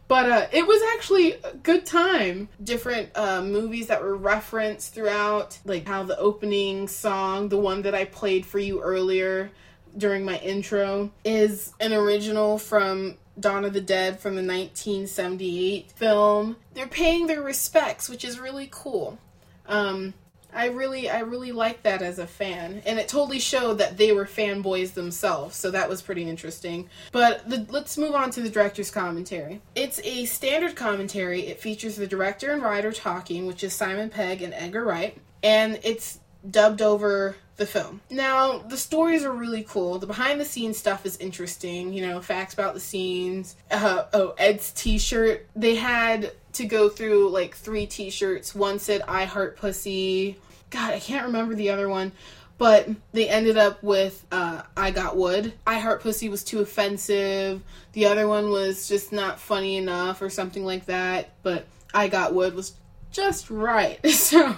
but 0.09 0.31
uh, 0.31 0.47
it 0.53 0.67
was 0.67 0.81
actually 0.95 1.33
a 1.33 1.55
good 1.63 1.85
time. 1.85 2.49
Different 2.63 3.11
uh, 3.17 3.43
movies 3.43 3.89
that 3.89 4.03
were 4.03 4.17
referenced 4.17 4.95
throughout, 4.95 5.59
like 5.65 5.87
how 5.87 6.05
the 6.05 6.19
opening 6.19 6.87
song, 6.87 7.49
the 7.49 7.59
one 7.59 7.83
that 7.83 7.95
I 7.95 8.05
played 8.05 8.47
for 8.47 8.59
you 8.59 8.81
earlier 8.81 9.51
during 9.97 10.25
my 10.25 10.39
intro, 10.39 11.11
is 11.25 11.73
an 11.81 11.93
original 11.93 12.59
from 12.59 13.17
Dawn 13.39 13.65
of 13.65 13.73
the 13.73 13.81
Dead 13.81 14.21
from 14.21 14.35
the 14.35 14.43
1978 14.43 15.93
film. 15.93 16.57
They're 16.75 16.87
paying 16.87 17.27
their 17.27 17.43
respects, 17.43 18.09
which 18.09 18.25
is 18.25 18.39
really 18.39 18.69
cool. 18.71 19.19
Um, 19.67 20.15
I 20.55 20.67
really, 20.67 21.09
I 21.09 21.21
really 21.21 21.53
like 21.53 21.83
that 21.85 22.03
as 22.03 22.19
a 22.19 22.27
fan, 22.27 22.83
and 22.85 22.99
it 22.99 23.09
totally 23.09 23.39
showed 23.39 23.79
that 23.79 23.97
they 23.97 24.13
were 24.13 24.27
fanboys 24.27 24.93
themselves. 24.93 25.57
So 25.57 25.71
that 25.71 25.89
was 25.89 26.03
pretty 26.03 26.29
interesting. 26.29 26.91
But 27.11 27.49
the, 27.49 27.67
let's 27.71 27.97
move 27.97 28.15
on 28.15 28.31
to 28.33 28.43
the 28.43 28.51
director's 28.51 28.91
commentary. 28.91 29.63
It's 29.75 29.99
a 30.05 30.27
standard 30.27 30.77
commentary. 30.77 31.47
It 31.47 31.61
features 31.61 31.97
the 31.97 32.07
director 32.07 32.53
and 32.53 32.63
writer 32.63 32.93
talking, 32.93 33.47
which 33.47 33.65
is 33.65 33.73
Simon 33.73 34.11
Pegg 34.11 34.43
and 34.43 34.53
Edgar 34.53 34.85
Wright, 34.85 35.17
and 35.43 35.81
it's 35.83 36.21
dubbed 36.49 36.83
over 36.83 37.37
the 37.63 37.67
film. 37.67 38.01
Now, 38.11 38.59
the 38.59 38.77
stories 38.77 39.25
are 39.25 39.33
really 39.33 39.63
cool. 39.63 39.99
The 39.99 40.07
behind 40.07 40.41
the 40.41 40.45
scenes 40.45 40.77
stuff 40.77 41.07
is 41.07 41.17
interesting. 41.19 41.93
You 41.93 42.07
know, 42.09 42.21
facts 42.21 42.55
about 42.55 42.75
the 42.75 42.81
scenes. 42.81 43.57
Uh, 43.71 44.05
oh, 44.13 44.35
Ed's 44.37 44.73
t 44.73 44.99
shirt. 44.99 45.47
They 45.55 45.77
had 45.77 46.33
to 46.55 46.67
go 46.67 46.89
through 46.89 47.31
like 47.31 47.55
three 47.55 47.87
t 47.87 48.11
shirts. 48.11 48.55
One 48.55 48.79
said, 48.79 49.03
I 49.07 49.25
heart 49.25 49.57
pussy. 49.57 50.39
God, 50.71 50.93
I 50.93 50.99
can't 50.99 51.27
remember 51.27 51.55
the 51.55 51.71
other 51.71 51.89
one. 51.89 52.13
But 52.59 52.89
they 53.13 53.29
ended 53.29 53.57
up 53.57 53.83
with 53.83 54.25
uh, 54.31 54.63
I 54.77 54.91
Got 54.91 55.17
Wood. 55.17 55.53
I 55.67 55.79
Heart 55.81 56.03
Pussy 56.03 56.29
was 56.29 56.45
too 56.45 56.61
offensive. 56.61 57.61
The 57.93 58.07
other 58.07 58.29
one 58.29 58.51
was 58.51 58.87
just 58.87 59.11
not 59.11 59.41
funny 59.41 59.77
enough 59.77 60.23
or 60.23 60.31
something 60.31 60.65
like 60.65 60.87
that. 60.87 61.31
But 61.43 61.67
I 61.93 62.07
Got 62.09 62.35
Wood 62.35 62.55
was 62.55 62.75
just 63.13 63.51
right. 63.51 64.01
So 64.13 64.57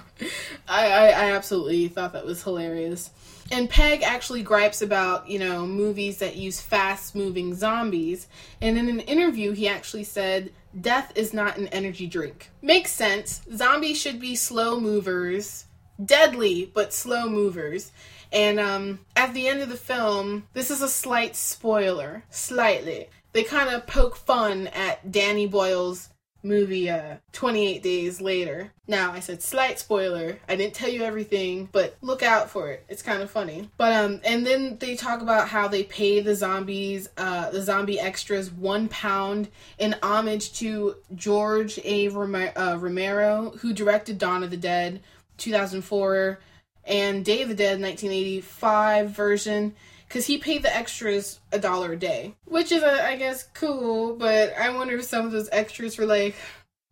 I, 0.69 0.87
I, 0.87 1.07
I 1.07 1.33
absolutely 1.33 1.89
thought 1.89 2.13
that 2.13 2.25
was 2.25 2.43
hilarious. 2.43 3.11
And 3.51 3.69
Pegg 3.69 4.03
actually 4.03 4.43
gripes 4.43 4.81
about, 4.83 5.29
you 5.29 5.39
know, 5.39 5.67
movies 5.67 6.19
that 6.19 6.37
use 6.37 6.61
fast 6.61 7.15
moving 7.15 7.55
zombies. 7.55 8.27
And 8.61 8.79
in 8.79 8.89
an 8.89 9.01
interview, 9.01 9.53
he 9.53 9.69
actually 9.69 10.05
said, 10.05 10.53
Death 10.81 11.13
is 11.15 11.35
not 11.35 11.57
an 11.57 11.69
energy 11.69 12.07
drink. 12.07 12.51
Makes 12.63 12.93
sense. 12.93 13.43
Zombies 13.55 14.01
should 14.01 14.19
be 14.19 14.35
slow 14.35 14.81
movers, 14.81 15.67
deadly, 16.05 16.71
but 16.73 16.93
slow 16.93 17.29
movers. 17.29 17.93
And 18.33 18.59
um, 18.59 19.01
at 19.15 19.35
the 19.35 19.47
end 19.47 19.61
of 19.61 19.69
the 19.69 19.77
film, 19.77 20.49
this 20.53 20.71
is 20.71 20.83
a 20.83 20.89
slight 20.89 21.37
spoiler, 21.37 22.25
slightly. 22.31 23.09
They 23.33 23.45
kind 23.45 23.71
of 23.71 23.87
poke 23.87 24.17
fun 24.17 24.69
at 24.69 25.13
Danny 25.13 25.47
Boyle's 25.47 26.09
movie 26.45 26.91
uh 26.91 27.17
28 27.33 27.83
days 27.83 28.21
later. 28.21 28.73
Now 28.87 29.13
i 29.13 29.21
said 29.21 29.43
slight 29.43 29.79
spoiler. 29.79 30.39
I 30.49 30.57
didn't 30.57 30.75
tell 30.75 30.91
you 30.91 31.03
everything 31.03 31.69
but 31.73 31.97
look 32.03 32.23
out 32.23 32.51
for 32.51 32.71
it. 32.71 32.85
It's 32.89 33.03
kind 33.03 33.23
of 33.23 33.31
funny. 33.31 33.71
But 33.77 33.93
um 33.95 34.21
and 34.25 34.47
then 34.47 34.79
they 34.79 34.95
talk 34.95 35.23
about 35.23 35.49
how 35.49 35.69
they 35.69 35.85
pay 35.85 36.21
the 36.21 36.35
zombies 36.35 37.09
uh 37.17 37.51
the 37.51 37.63
zombie 37.63 37.99
extras 37.99 38.51
one 38.51 38.89
pound 38.89 39.49
in 39.79 39.97
homage 40.03 40.53
to 40.55 40.97
george 41.15 41.79
a. 41.85 42.05
Uh, 42.05 42.77
romero 42.77 43.53
who 43.61 43.73
directed 43.73 44.19
dawn 44.19 44.43
of 44.43 44.51
the 44.51 44.57
dead 44.57 45.01
2004 45.39 46.39
and 46.87 47.25
day 47.25 47.43
of 47.43 47.49
the 47.49 47.55
dead 47.55 47.81
1985 47.81 49.11
version 49.11 49.75
because 50.09 50.27
he 50.27 50.39
paid 50.39 50.63
the 50.63 50.75
extras 50.75 51.41
a 51.53 51.59
dollar 51.59 51.93
a 51.93 51.97
day, 51.97 52.35
which 52.45 52.73
is, 52.73 52.83
uh, 52.83 53.03
I 53.05 53.17
guess, 53.17 53.45
cool. 53.55 54.17
But 54.17 54.55
I 54.59 54.71
wonder 54.71 54.97
if 54.97 55.05
some 55.05 55.27
of 55.27 55.33
those 55.33 55.49
extras 55.53 55.99
were 55.99 56.07
like, 56.07 56.35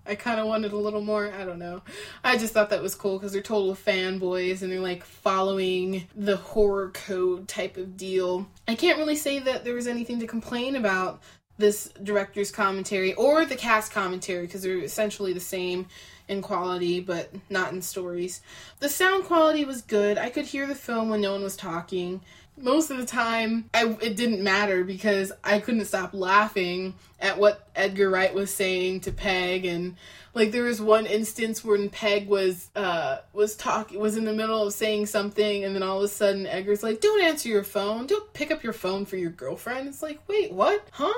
I 0.05 0.17
kind 0.17 0.41
of 0.41 0.47
wanted 0.47 0.73
a 0.73 0.77
little 0.77 1.01
more. 1.01 1.33
I 1.33 1.45
don't 1.45 1.59
know. 1.59 1.83
I 2.25 2.37
just 2.37 2.53
thought 2.53 2.71
that 2.71 2.83
was 2.83 2.95
cool 2.95 3.19
because 3.19 3.33
they're 3.33 3.43
total 3.43 3.75
fanboys 3.75 4.63
and 4.63 4.73
they're 4.73 4.81
like 4.81 5.05
following 5.05 6.09
the 6.17 6.37
horror 6.37 6.91
code 6.91 7.47
type 7.47 7.77
of 7.77 7.97
deal. 7.97 8.49
I 8.67 8.75
can't 8.75 8.99
really 8.99 9.17
say 9.17 9.39
that 9.39 9.65
there 9.65 9.75
was 9.75 9.87
anything 9.87 10.19
to 10.21 10.27
complain 10.27 10.75
about 10.75 11.23
this 11.59 11.93
director's 12.03 12.51
commentary 12.51 13.15
or 13.15 13.45
the 13.45 13.55
cast 13.55 13.93
commentary 13.93 14.47
because 14.47 14.63
they're 14.63 14.79
essentially 14.79 15.33
the 15.33 15.41
same 15.41 15.87
in 16.27 16.43
quality 16.43 16.99
but 16.99 17.31
not 17.51 17.73
in 17.73 17.83
stories. 17.83 18.41
The 18.81 18.89
sound 18.89 19.25
quality 19.25 19.65
was 19.65 19.83
good. 19.83 20.19
I 20.19 20.31
could 20.31 20.47
hear 20.47 20.67
the 20.67 20.75
film 20.75 21.11
when 21.11 21.21
no 21.21 21.33
one 21.33 21.43
was 21.43 21.57
talking 21.57 22.23
most 22.57 22.91
of 22.91 22.99
the 22.99 23.07
time 23.07 23.69
I, 23.75 23.97
it 24.01 24.17
didn't 24.17 24.43
matter 24.43 24.85
because 24.85 25.33
I 25.43 25.59
couldn't 25.59 25.85
stop 25.87 26.13
laughing 26.13 26.95
at 27.21 27.39
what 27.39 27.69
Edgar 27.75 28.11
Wright 28.11 28.33
was 28.35 28.53
saying 28.53 29.01
to 29.01 29.13
Pegg. 29.13 29.65
And 29.65 29.97
like 30.35 30.53
there 30.53 30.65
was 30.65 30.81
one 30.81 31.07
instance 31.07 31.65
when 31.65 31.89
Pegg 31.91 32.29
was 32.29 32.71
uh 32.77 33.19
was 33.33 33.57
talking 33.57 33.99
was 33.99 34.17
in 34.17 34.25
the 34.25 34.33
middle 34.33 34.67
of 34.67 34.73
saying 34.73 35.07
something 35.07 35.65
and 35.65 35.75
then 35.75 35.83
all 35.83 35.99
of 35.99 36.05
a 36.05 36.09
sudden 36.09 36.47
Edgar's 36.47 36.83
like 36.83 37.01
don't 37.01 37.23
answer 37.23 37.49
your 37.49 37.65
phone. 37.65 38.07
Don't 38.07 38.33
pick 38.33 38.51
up 38.51 38.63
your 38.63 38.73
phone 38.73 39.07
for 39.07 39.17
your 39.17 39.31
girlfriend. 39.31 39.89
It's 39.89 40.03
like 40.03 40.21
wait 40.29 40.53
what? 40.53 40.87
Huh 40.93 41.13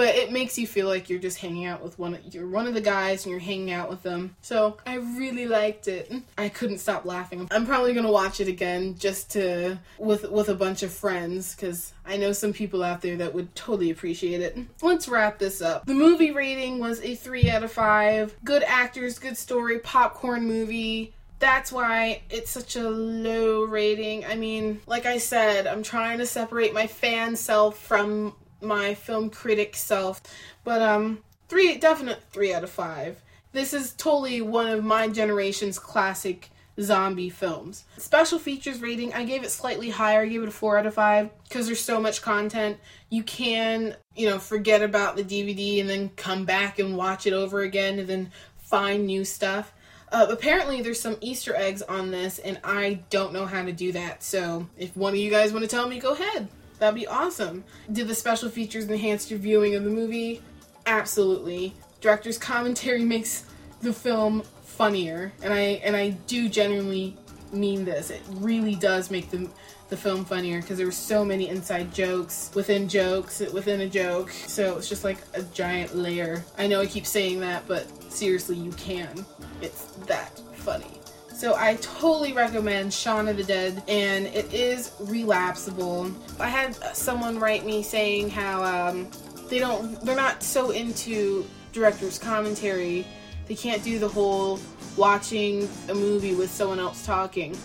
but 0.00 0.14
it 0.14 0.32
makes 0.32 0.56
you 0.56 0.66
feel 0.66 0.88
like 0.88 1.10
you're 1.10 1.18
just 1.18 1.36
hanging 1.36 1.66
out 1.66 1.82
with 1.82 1.98
one 1.98 2.18
you're 2.30 2.48
one 2.48 2.66
of 2.66 2.72
the 2.72 2.80
guys 2.80 3.26
and 3.26 3.30
you're 3.30 3.38
hanging 3.38 3.70
out 3.70 3.90
with 3.90 4.02
them. 4.02 4.34
So 4.40 4.78
i 4.86 4.94
really 4.94 5.46
liked 5.46 5.88
it. 5.88 6.10
I 6.38 6.48
couldn't 6.48 6.78
stop 6.78 7.04
laughing. 7.04 7.46
I'm 7.50 7.66
probably 7.66 7.92
to 7.92 8.10
watch 8.10 8.40
it 8.40 8.48
again 8.48 8.96
just 8.98 9.30
to 9.32 9.78
with 9.98 10.30
with 10.30 10.48
a 10.48 10.54
bunch 10.54 10.82
of 10.82 10.90
friends 10.90 11.54
because 11.54 11.92
i 12.06 12.16
know 12.16 12.32
some 12.32 12.54
people 12.54 12.82
out 12.82 13.02
there 13.02 13.18
that 13.18 13.34
would 13.34 13.54
totally 13.54 13.90
appreciate 13.90 14.40
it. 14.40 14.56
Let's 14.80 15.06
wrap 15.06 15.38
this 15.38 15.60
up. 15.60 15.84
The 15.84 15.92
movie 15.92 16.30
rating 16.30 16.78
was 16.78 17.02
a 17.02 17.14
three 17.14 17.50
out 17.50 17.62
of 17.62 17.70
five. 17.70 18.34
Good 18.42 18.62
actors 18.62 19.18
good 19.18 19.36
story 19.36 19.80
popcorn 19.80 20.46
movie. 20.46 21.12
That's 21.40 21.70
why 21.70 22.22
it's 22.30 22.50
such 22.50 22.76
a 22.76 22.88
low 22.88 23.64
rating. 23.64 24.24
I 24.24 24.36
mean, 24.36 24.80
like 24.86 25.04
I 25.04 25.18
said, 25.18 25.66
I'm 25.66 25.82
trying 25.82 26.20
to 26.20 26.26
separate 26.26 26.72
my 26.72 26.86
fan 26.86 27.36
self 27.36 27.78
from 27.78 28.34
my 28.62 28.94
film 28.94 29.30
critic 29.30 29.76
self. 29.76 30.22
But 30.64 30.82
um 30.82 31.20
three 31.48 31.76
definite 31.76 32.22
three 32.30 32.52
out 32.52 32.64
of 32.64 32.70
five. 32.70 33.22
This 33.52 33.74
is 33.74 33.92
totally 33.92 34.40
one 34.40 34.68
of 34.68 34.84
my 34.84 35.08
generation's 35.08 35.78
classic 35.78 36.50
zombie 36.80 37.30
films. 37.30 37.84
Special 37.98 38.38
features 38.38 38.80
rating, 38.80 39.12
I 39.12 39.24
gave 39.24 39.42
it 39.42 39.50
slightly 39.50 39.90
higher. 39.90 40.22
I 40.22 40.26
gave 40.26 40.42
it 40.42 40.48
a 40.48 40.52
4 40.52 40.78
out 40.78 40.86
of 40.86 40.94
5 40.94 41.30
because 41.44 41.66
there's 41.66 41.80
so 41.80 42.00
much 42.00 42.22
content. 42.22 42.78
You 43.08 43.22
can, 43.22 43.96
you 44.14 44.28
know, 44.28 44.38
forget 44.38 44.82
about 44.82 45.16
the 45.16 45.24
DVD 45.24 45.80
and 45.80 45.88
then 45.88 46.10
come 46.10 46.44
back 46.44 46.78
and 46.78 46.96
watch 46.96 47.26
it 47.26 47.32
over 47.32 47.60
again 47.60 47.98
and 47.98 48.08
then 48.08 48.30
find 48.58 49.06
new 49.06 49.24
stuff. 49.24 49.72
Uh, 50.12 50.26
apparently, 50.28 50.82
there's 50.82 51.00
some 51.00 51.16
Easter 51.20 51.54
eggs 51.54 51.82
on 51.82 52.10
this, 52.10 52.40
and 52.40 52.58
I 52.64 53.00
don't 53.10 53.32
know 53.32 53.46
how 53.46 53.64
to 53.64 53.72
do 53.72 53.92
that. 53.92 54.24
So, 54.24 54.66
if 54.76 54.96
one 54.96 55.12
of 55.12 55.20
you 55.20 55.30
guys 55.30 55.52
want 55.52 55.62
to 55.62 55.70
tell 55.70 55.88
me, 55.88 56.00
go 56.00 56.14
ahead. 56.14 56.48
That'd 56.80 56.98
be 56.98 57.06
awesome. 57.06 57.62
Did 57.92 58.08
the 58.08 58.14
special 58.14 58.48
features 58.48 58.88
enhance 58.88 59.30
your 59.30 59.38
viewing 59.38 59.74
of 59.74 59.84
the 59.84 59.90
movie? 59.90 60.42
Absolutely. 60.86 61.74
Director's 62.00 62.38
commentary 62.38 63.04
makes 63.04 63.44
the 63.82 63.92
film 63.92 64.42
funnier, 64.64 65.32
and 65.42 65.52
I 65.52 65.80
and 65.84 65.94
I 65.94 66.10
do 66.26 66.48
genuinely 66.48 67.16
mean 67.52 67.84
this. 67.84 68.10
It 68.10 68.22
really 68.30 68.74
does 68.74 69.10
make 69.10 69.30
the 69.30 69.48
the 69.90 69.96
film 69.96 70.24
funnier 70.24 70.60
because 70.60 70.78
there 70.78 70.86
were 70.86 70.92
so 70.92 71.24
many 71.24 71.48
inside 71.48 71.92
jokes 71.92 72.50
within 72.54 72.88
jokes 72.88 73.40
within 73.52 73.82
a 73.82 73.88
joke. 73.88 74.30
So 74.30 74.78
it's 74.78 74.88
just 74.88 75.04
like 75.04 75.18
a 75.34 75.42
giant 75.42 75.94
layer. 75.94 76.44
I 76.56 76.66
know 76.66 76.80
I 76.80 76.86
keep 76.86 77.06
saying 77.06 77.40
that, 77.40 77.66
but 77.68 77.86
seriously, 78.10 78.56
you 78.56 78.72
can. 78.72 79.26
It's 79.60 79.84
that 80.06 80.38
funny. 80.54 80.99
So 81.40 81.56
I 81.56 81.76
totally 81.76 82.34
recommend 82.34 82.92
Shaun 82.92 83.26
of 83.26 83.38
the 83.38 83.44
Dead, 83.44 83.82
and 83.88 84.26
it 84.26 84.52
is 84.52 84.90
relapsable. 85.00 86.12
I 86.38 86.48
had 86.48 86.74
someone 86.94 87.38
write 87.38 87.64
me 87.64 87.82
saying 87.82 88.28
how 88.28 88.62
um, 88.62 89.08
they 89.48 89.58
don't, 89.58 89.98
they're 90.02 90.14
not 90.14 90.42
so 90.42 90.70
into 90.70 91.46
director's 91.72 92.18
commentary. 92.18 93.06
They 93.46 93.54
can't 93.54 93.82
do 93.82 93.98
the 93.98 94.06
whole 94.06 94.60
watching 94.98 95.66
a 95.88 95.94
movie 95.94 96.34
with 96.34 96.50
someone 96.50 96.78
else 96.78 97.06
talking. 97.06 97.56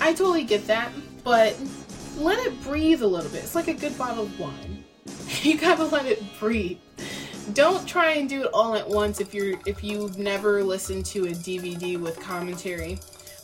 I 0.00 0.14
totally 0.14 0.44
get 0.44 0.66
that, 0.68 0.90
but 1.22 1.54
let 2.16 2.38
it 2.46 2.58
breathe 2.62 3.02
a 3.02 3.06
little 3.06 3.30
bit. 3.30 3.44
It's 3.44 3.54
like 3.54 3.68
a 3.68 3.74
good 3.74 3.98
bottle 3.98 4.24
of 4.24 4.40
wine. 4.40 4.84
you 5.42 5.58
gotta 5.58 5.84
let 5.84 6.06
it 6.06 6.22
breathe. 6.40 6.78
Don't 7.52 7.86
try 7.86 8.12
and 8.12 8.26
do 8.26 8.44
it 8.44 8.50
all 8.54 8.74
at 8.74 8.88
once 8.88 9.20
if 9.20 9.34
you're 9.34 9.58
if 9.66 9.84
you've 9.84 10.18
never 10.18 10.62
listened 10.64 11.04
to 11.06 11.26
a 11.26 11.30
DVD 11.30 11.98
with 11.98 12.18
commentary. 12.20 12.98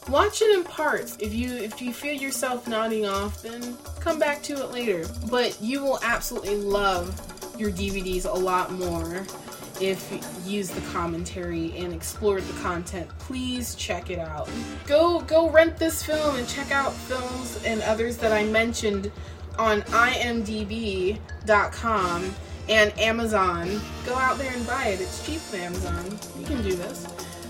Watch 0.09 0.43
it 0.43 0.55
in 0.55 0.65
parts. 0.65 1.17
If 1.19 1.33
you 1.35 1.55
if 1.55 1.81
you 1.81 1.93
feel 1.93 2.15
yourself 2.15 2.69
nodding 2.69 3.07
off, 3.07 3.43
then 3.43 3.77
come 4.01 4.19
back 4.19 4.43
to 4.45 4.53
it 4.55 4.71
later. 4.71 5.07
But 5.31 5.57
you 5.63 5.83
will 5.83 5.99
absolutely 6.03 6.57
love 6.57 7.19
your 7.59 7.71
DVDs 7.71 8.27
a 8.27 8.33
lot 8.33 8.71
more 8.73 9.25
if 9.81 10.13
you 10.13 10.21
use 10.45 10.71
the 10.71 10.81
commentary 10.93 11.77
and 11.79 11.93
explore 11.93 12.41
the 12.41 12.53
content. 12.61 13.09
Please 13.19 13.75
check 13.75 14.11
it 14.11 14.19
out. 14.19 14.49
Go 14.87 15.21
go 15.23 15.49
rent 15.49 15.79
this 15.79 16.03
film 16.03 16.37
and 16.37 16.47
check 16.47 16.71
out 16.71 16.93
films 16.93 17.59
and 17.65 17.81
others 17.83 18.19
that 18.19 18.33
I 18.33 18.45
mentioned 18.45 19.11
on 19.59 19.83
imdb.com 19.83 21.19
and 22.69 22.99
Amazon. 22.99 23.81
Go 24.07 24.15
out 24.15 24.39
there 24.39 24.53
and 24.53 24.67
buy 24.67 24.87
it. 24.89 25.01
It's 25.01 25.25
cheap 25.27 25.41
on 25.53 25.61
Amazon. 25.61 26.19
You 26.39 26.47
can 26.47 26.63
do 26.63 26.75
this. 26.75 27.07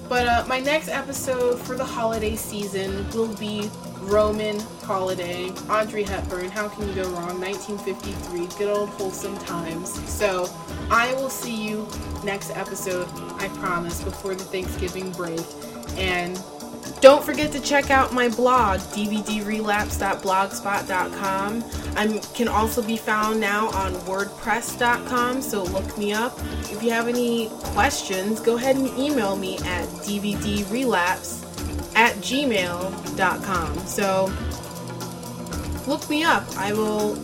But 0.08 0.26
uh, 0.26 0.44
my 0.46 0.60
next 0.60 0.88
episode 0.88 1.58
for 1.58 1.76
the 1.76 1.84
holiday 1.84 2.36
season 2.36 3.08
will 3.10 3.34
be 3.36 3.70
Roman 4.00 4.60
Holiday, 4.82 5.50
Audrey 5.70 6.02
Hepburn. 6.02 6.50
How 6.50 6.68
can 6.68 6.86
you 6.88 6.94
go 6.94 7.04
wrong? 7.10 7.40
1953, 7.40 8.46
good 8.58 8.68
old 8.68 8.90
wholesome 8.90 9.36
times. 9.38 9.90
So 10.10 10.48
I 10.90 11.14
will 11.14 11.30
see 11.30 11.56
you 11.56 11.88
next 12.22 12.50
episode, 12.50 13.08
I 13.40 13.48
promise, 13.54 14.02
before 14.02 14.34
the 14.34 14.44
Thanksgiving 14.44 15.10
break. 15.12 15.40
And 15.96 16.36
don't 17.04 17.22
forget 17.22 17.52
to 17.52 17.60
check 17.60 17.90
out 17.90 18.12
my 18.14 18.30
blog, 18.30 18.80
dvdrelapse.blogspot.com. 18.80 21.64
I 21.96 22.18
can 22.32 22.48
also 22.48 22.80
be 22.80 22.96
found 22.96 23.38
now 23.38 23.68
on 23.72 23.92
wordpress.com, 24.06 25.42
so 25.42 25.64
look 25.64 25.98
me 25.98 26.14
up. 26.14 26.32
If 26.72 26.82
you 26.82 26.90
have 26.92 27.06
any 27.06 27.50
questions, 27.56 28.40
go 28.40 28.56
ahead 28.56 28.76
and 28.76 28.88
email 28.98 29.36
me 29.36 29.58
at 29.58 29.86
dvdrelapse 30.06 31.44
at 31.94 32.16
gmail.com. 32.16 33.78
So 33.80 34.32
look 35.86 36.08
me 36.08 36.24
up. 36.24 36.44
I 36.56 36.72
will 36.72 37.18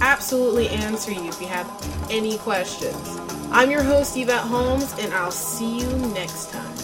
absolutely 0.00 0.70
answer 0.70 1.12
you 1.12 1.28
if 1.28 1.38
you 1.42 1.46
have 1.46 1.70
any 2.10 2.38
questions. 2.38 3.06
I'm 3.50 3.70
your 3.70 3.82
host, 3.82 4.16
Yvette 4.16 4.40
Holmes, 4.40 4.94
and 4.98 5.12
I'll 5.12 5.30
see 5.30 5.80
you 5.80 5.90
next 6.14 6.52
time. 6.52 6.75